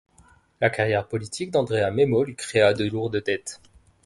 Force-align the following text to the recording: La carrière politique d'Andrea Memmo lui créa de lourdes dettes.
La 0.61 0.71
carrière 0.71 1.07
politique 1.07 1.51
d'Andrea 1.51 1.91
Memmo 1.91 2.23
lui 2.23 2.35
créa 2.35 2.73
de 2.73 2.85
lourdes 2.85 3.21
dettes. 3.23 3.61